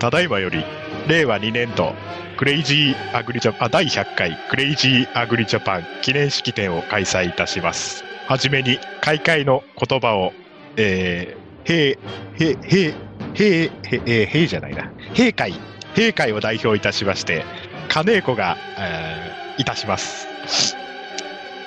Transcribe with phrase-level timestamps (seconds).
[0.00, 0.64] ただいまより、
[1.08, 1.94] 令和2年度、
[2.38, 8.02] クレイジーアグリジャパン、第100回クレイジーアグリジャパン記念式典を開催いたします。
[8.26, 10.32] はじめに、開会の言葉を、
[10.76, 11.98] えー、へ
[12.40, 12.94] い、へい、へい、
[13.34, 14.90] へい、へい、えーへいじゃないな。
[15.14, 15.52] 閉会、
[15.94, 17.44] 閉会を代表いたしまして、
[17.88, 20.79] 金子が、えーいたします。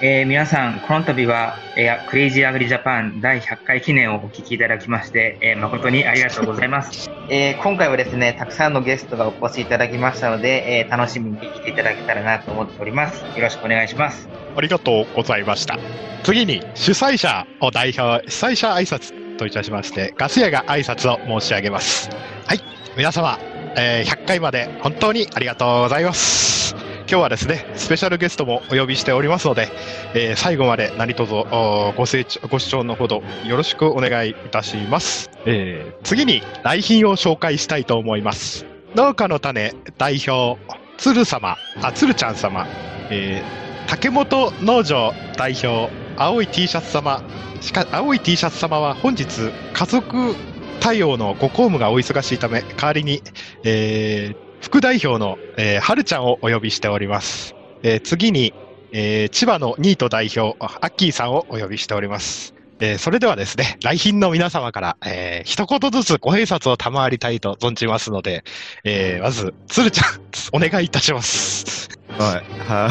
[0.01, 7.09] えー皆さん、この度は、えークレイジーアグリジャパン第100回記念をお聞きいただきまして、えー誠にありがとうございます。
[7.29, 13.21] えー今回はですね、たくさんのゲストがお越しいただきましたので、えー楽しみに来ていただけたらなと思っております。
[13.21, 14.27] よろしくお願いします。
[14.57, 15.77] ありがとうございました。
[16.23, 22.09] 次に、主催者を代表、主催者挨拶といたしまして、ガス屋が挨拶を申し上げます。
[22.47, 22.59] はい、
[22.97, 23.39] 皆様、
[23.77, 26.75] えー100回まで本当にありがとうございます。
[27.13, 29.69] 今日はですね、スペシャルゲストもお呼びしておりますので、
[30.15, 35.29] えー最後まで何卒おご清聴ご視聴のほどよろしくお願いいたします。
[35.45, 38.65] えー次に来賓を紹介したいと思います。
[38.95, 40.59] 農家の種代表、
[40.97, 42.65] 鶴様、あ、鶴ちゃん様、
[43.11, 47.21] えー竹本農場代表、青い T シャツ様、
[47.61, 50.33] しか青い T シャツ様は本日、家族
[50.79, 53.21] 対応のご公務がお忙しいため、代わりに、
[53.63, 57.53] えー副代表の、えー、はるちゃんをお呼びしております。
[57.83, 58.53] えー次に、
[58.93, 62.55] えー千葉のニート代表、あアッキーさんをお呼びしております。
[62.79, 68.45] えーそれではですね、来賓の皆様から、えー一言ずつご挨拶を賜りたいと存じますので、
[68.85, 70.05] えーまず、鶴ちゃん、
[70.53, 71.89] お願いいたします。
[72.17, 72.59] はい。
[72.65, 72.89] は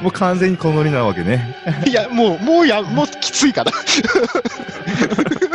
[0.00, 0.02] い。
[0.04, 1.56] もう完全にこのノリなわけね。
[1.86, 3.72] いや、もう、もうや、もうきついかな。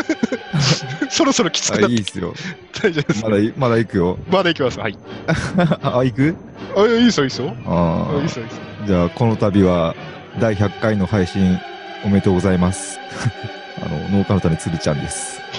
[1.12, 2.34] そろそろきつくなってあいいっすよ。
[2.82, 3.24] 大丈夫です。
[3.24, 4.18] まだい、まだ行くよ。
[4.30, 4.80] まだ行きます。
[4.80, 4.98] はい。
[5.84, 6.36] あ、行く？
[6.76, 7.56] あ、いいですよ、いいですよ。
[7.66, 8.64] ああいいですよ、いいですよ。
[8.84, 8.88] あ。
[8.88, 9.96] じゃあ、この度は、
[10.40, 11.60] 第100回の配信、
[12.06, 12.98] おめでとうございます。
[13.84, 15.42] あの、農家の種つるちゃんです。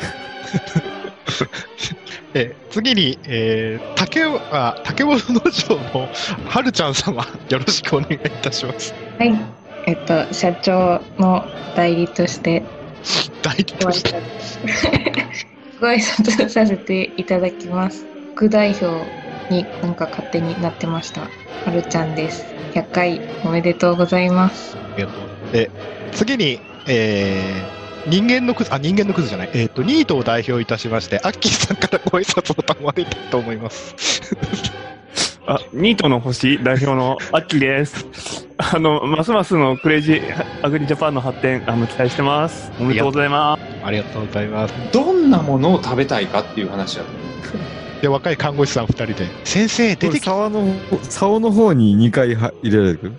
[2.35, 6.09] えー次に、えー竹あ竹本農場の
[6.49, 8.95] はるちゃん様、よろしくお願いいたします。
[9.19, 9.39] はい。
[9.87, 11.45] えっと、社長の
[11.77, 12.63] 代理として
[13.43, 13.93] 大理ご挨。
[13.93, 14.15] 拶
[15.81, 18.07] ご挨拶させていただきます。
[18.35, 18.87] 副代表
[19.53, 21.23] になんか勝手になってました。
[21.23, 21.29] は
[21.73, 22.45] るちゃんです。
[22.75, 24.77] 100回おめでとうございます。
[24.77, 25.19] ありがと
[25.51, 25.71] うで、
[26.13, 33.95] 次に、えー人間のクズ、あ、人間のクズじゃない、えっ、と、ニートを代表いたしまして、アッキーさんからご挨拶を賜りたいと思います。
[35.47, 38.49] あ、ニートの星代表のアッキーです。
[38.71, 42.71] あの、ますますのクレイジーアグリジャパンの発展、あの、期待してます。
[42.79, 43.63] おめでとうございます。
[43.85, 44.75] ありがとうございます。
[44.93, 47.23] どんなものを食べたいかっていう話だと思う。
[48.03, 50.27] で、若い看護師さん二人で、先生、出てきた。
[50.33, 53.13] 沢の、竿の方に2回は入れられる？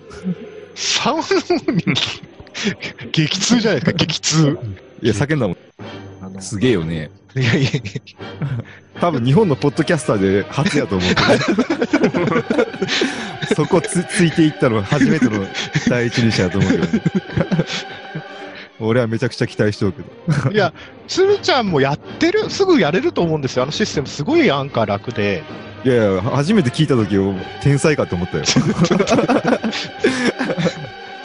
[0.74, 1.22] サウン
[1.66, 1.82] ドに、
[3.12, 4.58] 激痛じゃないですか、激痛。
[5.02, 5.56] いや、叫んだもん。
[6.40, 7.10] すげえよね。
[7.36, 7.80] いやいやいや
[9.00, 11.22] 多分日本のポッドキャスターで初やと思うけど、
[13.54, 15.46] そこつついていったのは初めての
[15.88, 17.02] 第一人者やと思うけど、ね、
[18.80, 20.52] 俺はめちゃくちゃ期待しておくけど。
[20.52, 20.72] いや、
[21.08, 23.64] 鶴ちゃんもやってる、すぐやれると思うんですよ。
[23.64, 25.42] あのシステム、すごいアンカー楽で。
[25.84, 27.18] いやいや、初めて聞いた時
[27.62, 28.44] 天才かと思ったよ。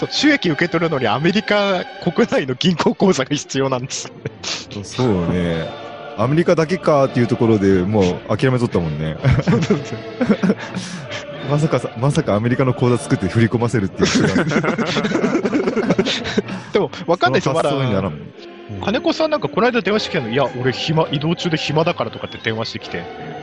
[0.10, 4.84] 収益受け取るのにアメリカ国内の銀行口座が必要なんですよね。
[4.84, 5.89] そうね。
[6.20, 9.16] アメリカだけかっていうところでもう諦めとったもんね。
[11.50, 14.10] まさかさ、まさかアメリカの口座作って振り込ませるっていう。
[16.74, 17.72] でも、わかんないですよ、まだ
[18.84, 23.02] 金子さんなんかこの間電話してきたの、いや、俺暇、移動中で暇だからとかって電話してきて、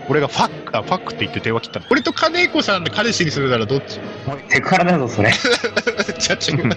[0.09, 1.87] 俺がファック、あ、ファックって言って電話切ったの。
[1.91, 3.99] 俺と金子さんで彼氏にするならどっち？
[4.49, 5.33] セクハラだぞ、それ。
[6.19, 6.71] じゃ違う。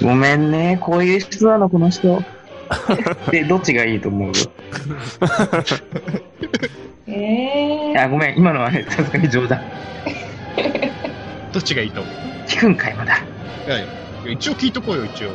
[0.06, 2.22] ごめんね、こういう人なの、この人。
[3.30, 4.32] で、どっちがいいと思う？
[7.08, 9.62] えー、あ、ごめん、今のはね、さすがに冗談。
[11.52, 12.14] どっちがいいと思う？
[12.48, 13.18] 聞くんかい、まだ。
[13.66, 13.86] いやいや
[14.32, 15.30] 一応聞いとこうよ、一応。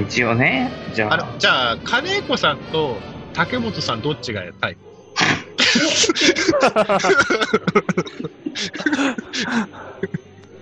[0.00, 2.96] 一応ね、じゃあ、あの、じゃあ、金子さんと
[3.34, 4.80] 竹本さんどっちがタイプ？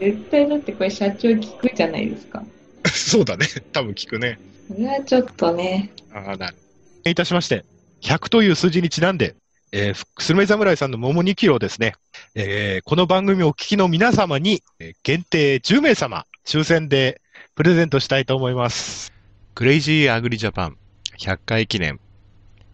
[0.01, 2.43] 絶対だってこれ社長聞くじゃないですか。
[2.89, 3.47] そうだね。
[3.73, 4.39] 多分聞くね。
[4.69, 5.91] それはちょっとね。
[6.13, 6.57] ああ、なる。
[7.05, 7.65] いたしまして、
[8.03, 9.35] 100という数字にちなんで、
[9.73, 11.95] えー、スルメ侍さんの桃2キロをですね、
[12.35, 17.21] えーこの番組をお聞きの皆様に、えー限定10名様、抽選で
[17.55, 19.13] プレゼントしたいと思います。
[19.55, 20.77] クレイジーアグリジャパン
[21.19, 22.01] 100回記念、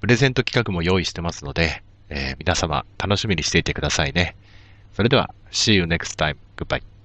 [0.00, 4.36] プレゼント企画も用意してますので、えー皆様楽しみにしていてくださいね。
[4.94, 6.36] それでは、See you next time.
[6.56, 6.95] Goodbye.